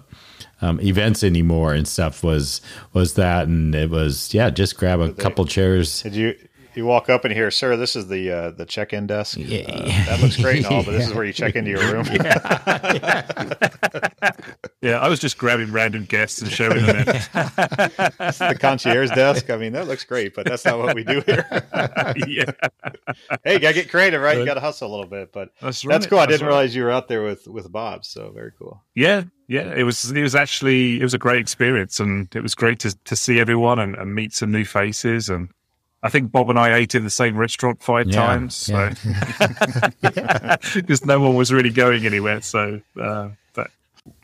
[0.62, 2.62] um, events anymore and stuff was
[2.93, 6.36] was that and it was yeah just grab a couple chairs did you
[6.75, 9.38] you walk up and hear, "Sir, this is the uh, the check in desk.
[9.38, 9.65] Yeah.
[9.67, 12.05] Uh, that looks great and all, but this is where you check into your room."
[12.12, 13.23] yeah.
[14.81, 17.05] yeah, I was just grabbing random guests and showing them.
[17.33, 19.49] the concierge desk.
[19.49, 21.45] I mean, that looks great, but that's not what we do here.
[22.27, 22.51] yeah.
[23.43, 24.38] hey, gotta get creative, right?
[24.38, 25.93] You got to hustle a little bit, but that's, right.
[25.93, 26.19] that's cool.
[26.19, 28.83] I didn't realize you were out there with with Bob, so very cool.
[28.95, 30.12] Yeah, yeah, it was.
[30.12, 33.39] It was actually it was a great experience, and it was great to to see
[33.39, 35.49] everyone and, and meet some new faces and
[36.04, 38.89] I think Bob and I ate in the same restaurant five yeah, times, so
[40.74, 42.42] because no one was really going anywhere.
[42.42, 43.72] So, uh, but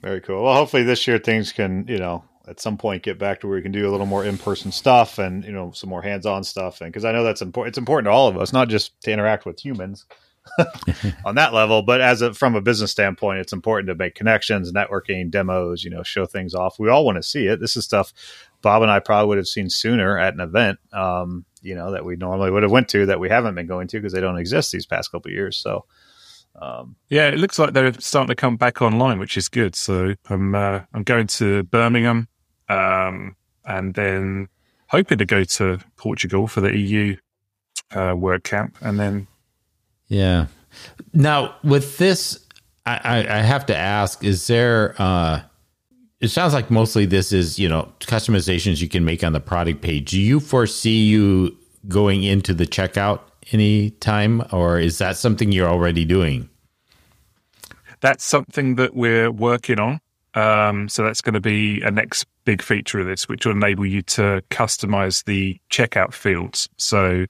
[0.01, 0.43] very cool.
[0.43, 3.55] Well, hopefully this year things can, you know, at some point get back to where
[3.55, 6.81] we can do a little more in-person stuff and you know some more hands-on stuff.
[6.81, 9.11] And because I know that's important, it's important to all of us, not just to
[9.11, 10.05] interact with humans
[11.25, 14.73] on that level, but as a, from a business standpoint, it's important to make connections,
[14.73, 16.77] networking, demos, you know, show things off.
[16.77, 17.61] We all want to see it.
[17.61, 18.11] This is stuff
[18.61, 20.79] Bob and I probably would have seen sooner at an event.
[20.91, 23.87] Um, you know that we normally would have went to that we haven't been going
[23.87, 25.57] to because they don't exist these past couple years.
[25.57, 25.85] So
[26.61, 29.75] um, yeah, it looks like they're starting to come back online, which is good.
[29.75, 32.27] So I'm uh, I'm going to Birmingham,
[32.67, 34.49] um, and then
[34.87, 37.15] hoping to go to Portugal for the EU
[37.91, 39.27] uh, WordCamp, and then
[40.07, 40.47] yeah.
[41.13, 42.45] Now with this,
[42.85, 44.95] I, I have to ask: Is there?
[44.99, 45.41] Uh,
[46.21, 49.81] it sounds like mostly this is you know customizations you can make on the product
[49.81, 50.11] page.
[50.11, 56.05] Do you foresee you going into the checkout anytime, or is that something you're already
[56.05, 56.49] doing?
[58.01, 59.99] That's something that we're working on.
[60.35, 63.85] Um, so that's going to be a next big feature of this, which will enable
[63.85, 66.69] you to customize the checkout fields.
[66.77, 67.25] So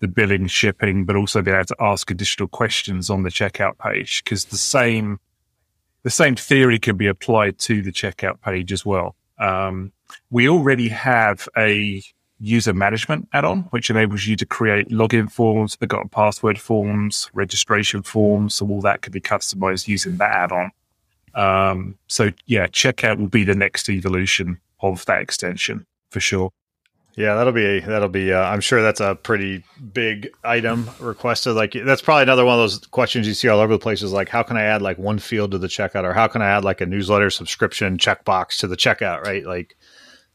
[0.00, 4.22] the billing, shipping, but also be able to ask additional questions on the checkout page
[4.22, 5.18] because the same
[6.04, 9.16] the same theory can be applied to the checkout page as well.
[9.38, 9.92] Um,
[10.30, 12.02] we already have a
[12.38, 18.54] user management add-on, which enables you to create login forms, forgotten password forms, registration forms.
[18.54, 20.70] So all that can be customized using that add-on.
[21.34, 26.50] Um, so yeah, checkout will be the next evolution of that extension for sure.
[27.16, 28.32] Yeah, that'll be that'll be.
[28.32, 31.54] Uh, I'm sure that's a pretty big item requested.
[31.54, 34.02] Like that's probably another one of those questions you see all over the place.
[34.02, 36.42] Is like, how can I add like one field to the checkout, or how can
[36.42, 39.22] I add like a newsletter subscription checkbox to the checkout?
[39.22, 39.76] Right, like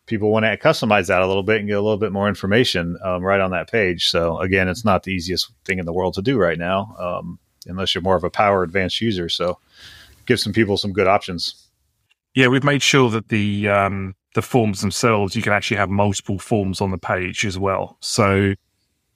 [0.06, 2.98] people want to customize that a little bit and get a little bit more information
[3.04, 4.10] um, right on that page.
[4.10, 7.40] So again, it's not the easiest thing in the world to do right now, um,
[7.68, 9.28] unless you're more of a power advanced user.
[9.28, 9.60] So
[10.26, 11.68] give some people some good options.
[12.34, 16.40] Yeah, we've made sure that the um, the forms themselves, you can actually have multiple
[16.40, 17.98] forms on the page as well.
[18.00, 18.54] So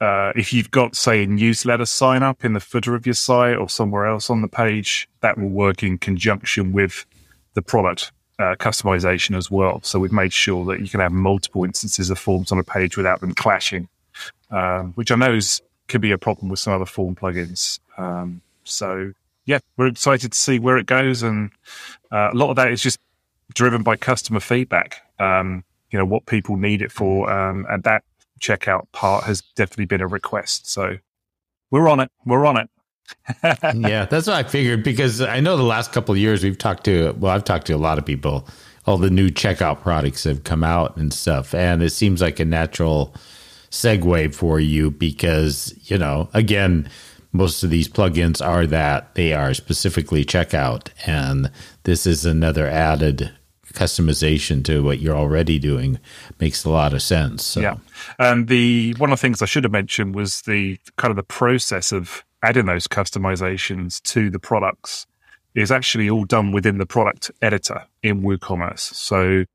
[0.02, 3.58] uh, if you've got, say, a newsletter sign up in the footer of your site
[3.58, 7.06] or somewhere else on the page, that will work in conjunction with
[7.54, 9.80] the product uh, customization as well.
[9.84, 12.97] So we've made sure that you can have multiple instances of forms on a page
[12.97, 13.88] without them clashing,
[14.49, 17.80] um, which I know is, could be a problem with some other form plugins.
[17.97, 19.13] Um, so
[19.45, 21.52] yeah, we're excited to see where it goes, and
[22.12, 22.99] uh, a lot of that is just
[23.54, 25.02] driven by customer feedback.
[25.20, 28.04] Um, you know what people need it for, um, and that
[28.39, 30.70] checkout part has definitely been a request.
[30.70, 30.98] So
[31.72, 32.12] we're on it.
[32.26, 32.70] We're on it.
[33.76, 36.84] yeah, that's what I figured because I know the last couple of years we've talked
[36.86, 38.48] to, well, I've talked to a lot of people,
[38.86, 41.54] all the new checkout products have come out and stuff.
[41.54, 43.13] And it seems like a natural
[43.70, 46.89] segue for you because, you know, again,
[47.32, 50.89] most of these plugins are that they are specifically checkout.
[51.08, 51.52] And
[51.84, 53.32] this is another added
[53.73, 55.99] customization to what you're already doing
[56.39, 57.43] makes a lot of sense.
[57.43, 57.62] So.
[57.62, 57.77] Yeah.
[58.19, 61.23] And the one of the things I should have mentioned was the kind of the
[61.23, 65.05] process of adding those customizations to the products
[65.55, 68.79] is actually all done within the product editor in WooCommerce.
[68.79, 69.45] So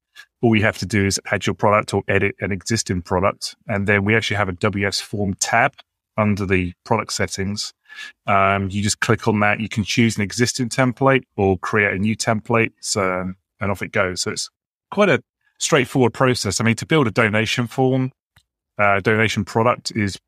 [0.40, 3.57] all you have to do is add your product or edit an existing product.
[3.66, 5.74] And then we actually have a WS form tab
[6.16, 7.72] under the product settings.
[8.26, 9.61] Um, you just click on that.
[9.61, 12.72] You can choose an existing template or create a new template.
[12.81, 14.23] So, and off it goes.
[14.23, 14.49] So it's
[14.90, 15.23] quite a
[15.59, 16.61] straightforward process.
[16.61, 18.12] I mean, to build a donation form,
[18.79, 20.18] uh, donation product is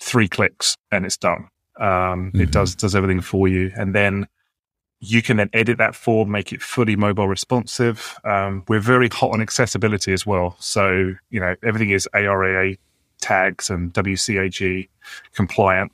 [0.00, 1.48] three clicks and it's done.
[1.78, 2.40] Um, mm-hmm.
[2.40, 4.26] It does does everything for you, and then
[5.00, 8.18] you can then edit that form, make it fully mobile responsive.
[8.24, 12.76] Um, we're very hot on accessibility as well, so you know everything is ARIA
[13.20, 14.88] tags and WCAG
[15.34, 15.92] compliant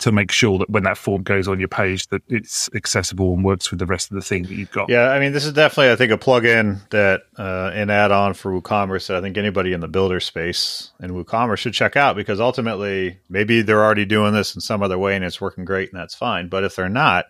[0.00, 3.44] to make sure that when that form goes on your page that it's accessible and
[3.44, 4.88] works with the rest of the thing that you've got.
[4.88, 8.52] Yeah, I mean this is definitely I think a plugin that uh, an add-on for
[8.52, 12.40] WooCommerce that I think anybody in the builder space in WooCommerce should check out because
[12.40, 16.00] ultimately maybe they're already doing this in some other way and it's working great and
[16.00, 16.48] that's fine.
[16.48, 17.26] But if they're not,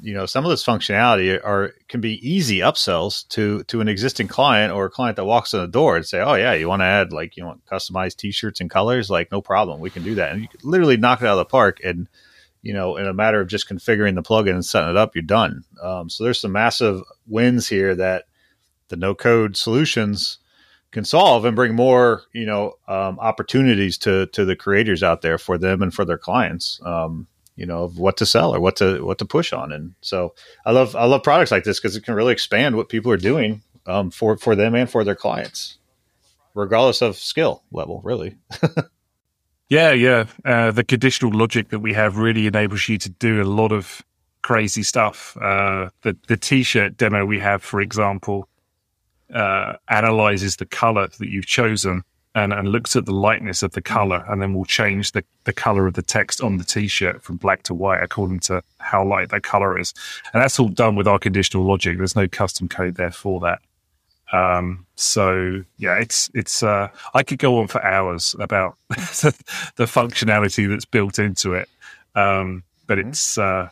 [0.00, 4.28] you know some of this functionality are can be easy upsells to to an existing
[4.28, 6.80] client or a client that walks in the door and say oh yeah you want
[6.80, 9.10] to add like you want customized t-shirts and colors?
[9.10, 10.32] Like no problem we can do that.
[10.32, 12.08] And you literally knock it out of the park and
[12.62, 15.22] you know in a matter of just configuring the plugin and setting it up you're
[15.22, 15.64] done.
[15.82, 18.24] Um, so there's some massive wins here that
[18.88, 20.38] the no code solutions
[20.90, 25.38] can solve and bring more you know um, opportunities to to the creators out there
[25.38, 26.80] for them and for their clients.
[26.84, 27.26] Um,
[27.58, 29.72] you know of what to sell or what to what to push on.
[29.72, 32.88] And so i love i love products like this because it can really expand what
[32.88, 35.78] people are doing um, for for them and for their clients
[36.54, 38.36] regardless of skill level really.
[39.70, 40.24] Yeah yeah.
[40.46, 44.02] Uh, the conditional logic that we have really enables you to do a lot of
[44.42, 45.36] crazy stuff.
[45.36, 48.48] Uh, the the t-shirt demo we have for example
[49.32, 52.02] uh, analyzes the color that you've chosen
[52.38, 55.52] and, and looks at the lightness of the color and then will change the, the
[55.52, 59.30] color of the text on the t-shirt from black to white according to how light
[59.30, 59.92] that color is.
[60.32, 61.98] And that's all done with our conditional logic.
[61.98, 63.60] There's no custom code there for that.
[64.32, 70.68] Um, so yeah, it's, it's, uh, I could go on for hours about the functionality
[70.68, 71.68] that's built into it.
[72.14, 73.08] Um, but mm-hmm.
[73.10, 73.68] it's, uh,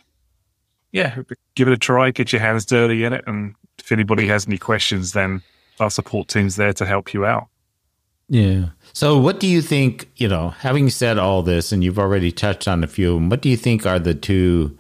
[0.93, 1.19] yeah,
[1.55, 3.25] give it a try, get your hands dirty in it.
[3.27, 5.43] And if anybody has any questions, then
[5.79, 7.49] our support team's there to help you out.
[8.29, 8.67] Yeah.
[8.93, 10.11] So, what do you think?
[10.17, 13.29] You know, having said all this, and you've already touched on a few of them,
[13.29, 14.77] what do you think are the two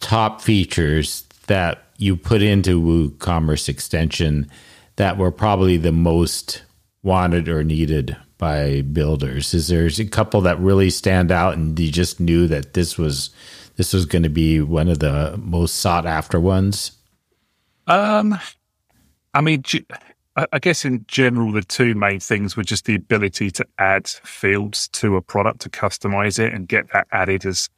[0.00, 4.50] top features that you put into WooCommerce extension
[4.96, 6.62] that were probably the most
[7.02, 9.54] wanted or needed by builders?
[9.54, 13.30] Is there a couple that really stand out, and you just knew that this was
[13.76, 16.92] this was going to be one of the most sought after ones?
[17.86, 18.38] Um,
[19.34, 19.62] I mean,
[20.52, 24.88] I guess in general, the two main things were just the ability to add fields
[24.88, 27.70] to a product to customize it and get that added as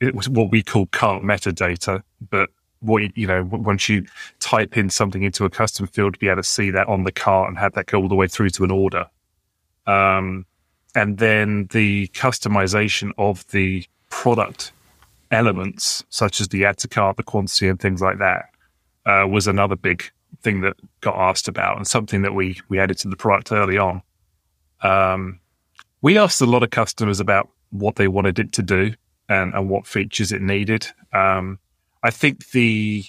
[0.00, 2.02] it was what we call cart metadata.
[2.30, 4.06] But what you know, once you
[4.40, 7.12] type in something into a custom field, to be able to see that on the
[7.12, 9.06] cart and have that go all the way through to an order.
[9.86, 10.46] Um,
[10.96, 14.72] and then the customization of the product
[15.30, 18.50] elements, such as the add to cart, the quantity, and things like that,
[19.04, 20.10] uh, was another big
[20.46, 23.78] thing that got asked about and something that we we added to the product early
[23.78, 24.00] on.
[24.80, 25.40] Um,
[26.02, 28.94] we asked a lot of customers about what they wanted it to do
[29.28, 30.86] and, and what features it needed.
[31.12, 31.58] Um,
[32.04, 33.04] I think the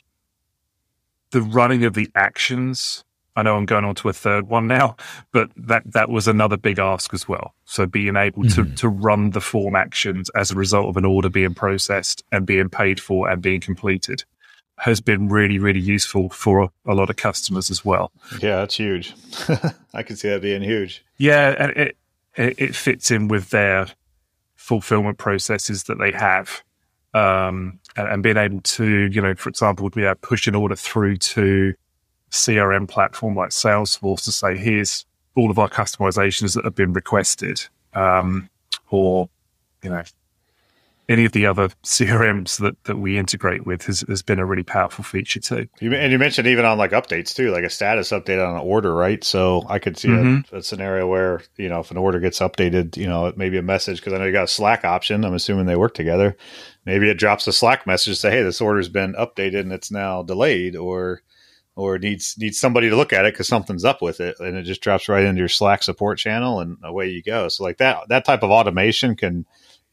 [1.29, 3.03] the running of the actions.
[3.35, 4.95] I know I'm going on to a third one now,
[5.31, 7.53] but that that was another big ask as well.
[7.65, 8.71] So being able mm-hmm.
[8.71, 12.47] to to run the form actions as a result of an order being processed and
[12.47, 14.23] being paid for and being completed
[14.77, 18.11] has been really, really useful for a, lot of customers as well.
[18.39, 19.13] Yeah, that's huge.
[19.93, 21.03] I can see that being huge.
[21.17, 21.97] Yeah, and it,
[22.35, 23.87] it fits in with their
[24.55, 26.61] fulfillment processes that they have.
[27.13, 30.53] Um, and, and, being able to, you know, for example, be able to push an
[30.53, 31.73] order through to
[32.29, 35.05] CRM platform like Salesforce to say, here's
[35.35, 37.61] all of our customizations that have been requested.
[37.93, 38.49] Um,
[38.91, 39.29] or,
[39.83, 40.03] you know,
[41.09, 44.63] any of the other CRMs that, that we integrate with has, has been a really
[44.63, 45.67] powerful feature too.
[45.79, 48.61] You, and you mentioned even on like updates too, like a status update on an
[48.61, 49.23] order, right?
[49.23, 50.53] So I could see mm-hmm.
[50.55, 53.61] a, a, scenario where you know if an order gets updated, you know, maybe a
[53.61, 55.23] message because I know you got a Slack option.
[55.23, 56.35] I'm assuming they work together.
[56.85, 59.91] Maybe it drops a Slack message to say, "Hey, this order's been updated and it's
[59.91, 61.21] now delayed," or
[61.75, 64.63] or needs needs somebody to look at it because something's up with it, and it
[64.63, 67.47] just drops right into your Slack support channel, and away you go.
[67.47, 69.45] So like that that type of automation can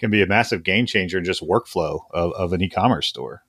[0.05, 3.43] can be a massive game changer in just workflow of, of an e-commerce store.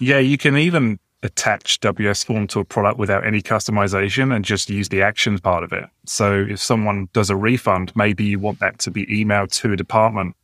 [0.00, 4.68] Yeah, you can even attach WS Form to a product without any customization and just
[4.68, 5.84] use the actions part of it.
[6.04, 9.76] So if someone does a refund, maybe you want that to be emailed to a
[9.76, 10.36] department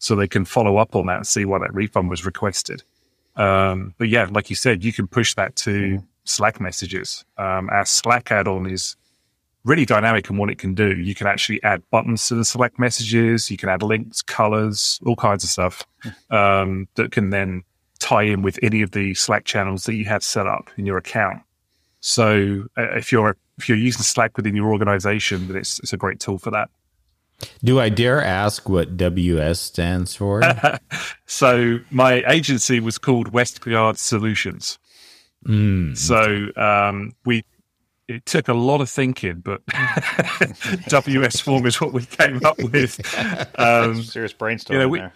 [0.00, 2.82] so they can follow up on that and see why that refund was requested.
[3.36, 6.02] Um, but yeah, like you said, you can push that to.
[6.26, 7.22] Slack messages.
[7.36, 8.96] Um, our Slack add-on is
[9.64, 10.94] really dynamic in what it can do.
[10.96, 13.50] You can actually add buttons to the Slack messages.
[13.50, 15.86] You can add links, colors, all kinds of stuff
[16.30, 17.64] um, that can then
[17.98, 20.98] tie in with any of the Slack channels that you have set up in your
[20.98, 21.42] account.
[22.00, 25.96] So uh, if you're if you're using Slack within your organization, then it's it's a
[25.96, 26.68] great tool for that.
[27.62, 30.42] Do I dare ask what WS stands for?
[31.26, 34.78] so my agency was called Westguard Solutions.
[35.46, 35.96] Mm.
[35.96, 37.42] So um, we
[38.08, 39.62] it took a lot of thinking, but
[40.88, 43.00] WS form is what we came up with.
[43.56, 45.12] Um, Serious brainstorming you know, we, there.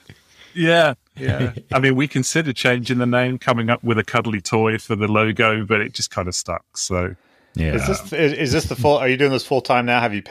[0.54, 1.52] Yeah, yeah.
[1.72, 5.08] I mean, we considered changing the name, coming up with a cuddly toy for the
[5.08, 6.64] logo, but it just kind of stuck.
[6.76, 7.14] So,
[7.54, 7.74] yeah.
[7.74, 8.96] Is this, is, is this the full?
[8.96, 10.00] Are you doing this full time now?
[10.00, 10.22] Have you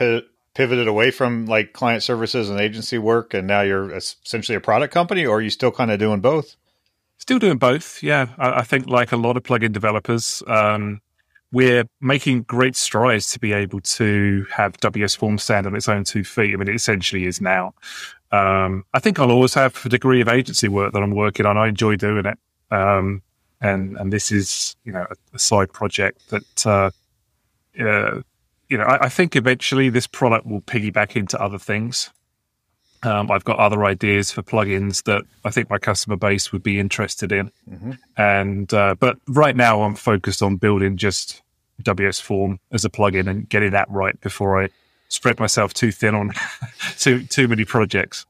[0.54, 4.92] pivoted away from like client services and agency work, and now you're essentially a product
[4.92, 6.56] company, or are you still kind of doing both?
[7.18, 8.28] Still doing both, yeah.
[8.38, 11.00] I, I think like a lot of plugin developers, um,
[11.52, 16.04] we're making great strides to be able to have WS Form stand on its own
[16.04, 16.52] two feet.
[16.52, 17.74] I mean, it essentially is now.
[18.30, 21.56] Um, I think I'll always have a degree of agency work that I'm working on.
[21.56, 22.38] I enjoy doing it.
[22.70, 23.22] Um,
[23.60, 26.90] and, and this is, you know, a, a side project that, uh,
[27.80, 28.20] uh,
[28.68, 32.10] you know, I, I, think eventually this product will piggyback into other things.
[33.02, 36.80] Um, I've got other ideas for plugins that I think my customer base would be
[36.80, 37.92] interested in, mm-hmm.
[38.16, 41.42] and uh, but right now I'm focused on building just
[41.82, 44.70] WS Form as a plugin and getting that right before I
[45.08, 46.32] spread myself too thin on
[46.98, 48.26] too too many projects.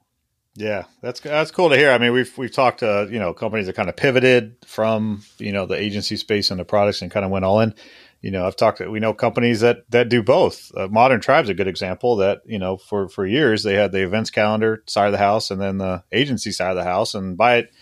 [0.54, 1.92] Yeah, that's that's cool to hear.
[1.92, 5.52] I mean, we've we've talked to you know companies that kind of pivoted from you
[5.52, 7.74] know the agency space and the products and kind of went all in
[8.20, 10.72] you know, I've talked to, we know companies that, that do both.
[10.76, 14.02] Uh, Modern Tribe's a good example that, you know, for, for years they had the
[14.02, 17.14] events calendar side of the house and then the agency side of the house.
[17.14, 17.72] And by it,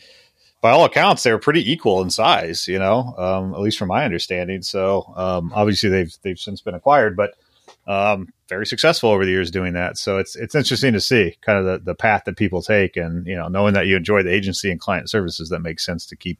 [0.61, 3.89] by all accounts, they were pretty equal in size, you know, um, at least from
[3.89, 4.61] my understanding.
[4.63, 7.35] So, um, obviously they've, they've since been acquired, but,
[7.87, 9.97] um, very successful over the years doing that.
[9.97, 13.27] So it's, it's interesting to see kind of the, the path that people take and,
[13.27, 16.17] you know, knowing that you enjoy the agency and client services, that makes sense to
[16.17, 16.39] keep,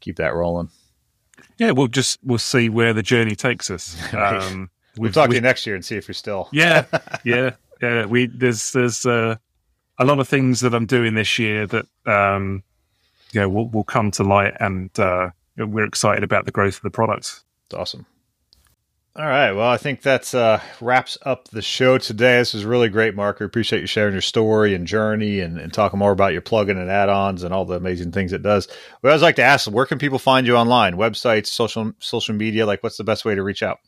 [0.00, 0.70] keep that rolling
[1.60, 3.94] yeah, we'll just we'll see where the journey takes us.
[4.14, 6.48] Um, we'll talk to you next year and see if you're still.
[6.52, 6.86] yeah,
[7.24, 7.50] yeah,
[7.80, 8.06] yeah.
[8.06, 9.36] We there's there's uh,
[9.98, 12.62] a lot of things that I'm doing this year that um,
[13.32, 16.82] you know will will come to light, and uh, we're excited about the growth of
[16.82, 17.42] the product.
[17.66, 18.06] It's awesome.
[19.16, 19.50] All right.
[19.50, 22.38] Well, I think that's uh, wraps up the show today.
[22.38, 23.38] This was really great, Mark.
[23.40, 26.80] I appreciate you sharing your story and journey and, and talking more about your plugin
[26.80, 28.68] and add-ons and all the amazing things it does.
[29.02, 30.94] We always like to ask, where can people find you online?
[30.94, 32.66] Websites, social social media?
[32.66, 33.80] Like, what's the best way to reach out?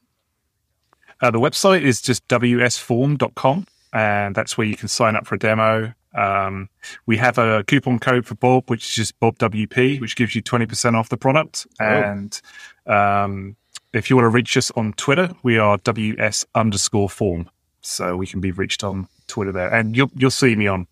[1.21, 5.39] Uh, the website is just wsform.com, and that's where you can sign up for a
[5.39, 5.95] demo.
[6.15, 6.69] Um,
[7.07, 10.95] we have a coupon code for Bob, which is just BobWP, which gives you 20%
[10.95, 11.69] off the product.
[11.81, 11.85] Oh.
[11.85, 12.41] And
[12.87, 13.57] um,
[13.93, 17.51] if you want to reach us on Twitter, we are WS underscore form.
[17.83, 19.73] So we can be reached on Twitter there.
[19.73, 20.87] And you'll, you'll see me on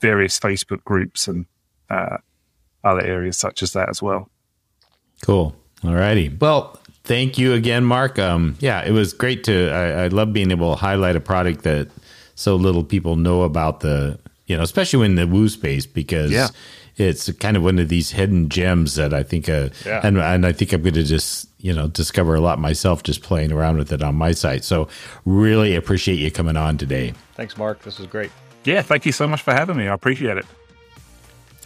[0.00, 1.46] various Facebook groups and
[1.90, 2.18] uh,
[2.82, 4.28] other areas such as that as well.
[5.22, 5.54] Cool.
[5.84, 6.28] All righty.
[6.28, 8.18] Well, thank you again, Mark.
[8.18, 11.62] Um, yeah, it was great to, I, I love being able to highlight a product
[11.62, 11.88] that
[12.34, 16.48] so little people know about the, you know, especially in the Woo space because yeah.
[16.96, 20.00] it's kind of one of these hidden gems that I think, uh, yeah.
[20.02, 23.22] and, and I think I'm going to just you know discover a lot myself just
[23.22, 24.64] playing around with it on my site.
[24.64, 24.88] So
[25.24, 27.14] really appreciate you coming on today.
[27.34, 27.82] Thanks, Mark.
[27.82, 28.30] This was great.
[28.64, 29.88] Yeah, thank you so much for having me.
[29.88, 30.46] I appreciate it.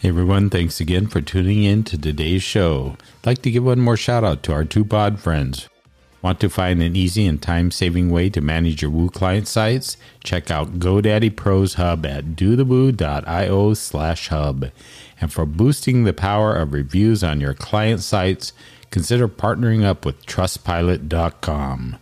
[0.00, 2.96] Hey everyone, thanks again for tuning in to today's show.
[3.20, 5.68] I'd like to give one more shout out to our two pod friends.
[6.22, 9.96] Want to find an easy and time saving way to manage your Woo client sites?
[10.24, 14.66] Check out GoDaddy Pro's Hub at dothewoo.io slash hub.
[15.20, 18.52] And for boosting the power of reviews on your client sites,
[18.90, 21.96] consider partnering up with trustpilot.com.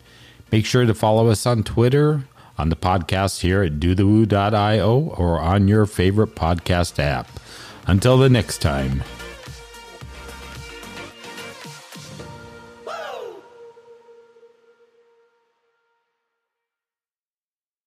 [0.52, 2.24] Make sure to follow us on Twitter,
[2.56, 7.28] on the podcast here at dothewoo.io, or on your favorite podcast app.
[7.86, 9.02] Until the next time,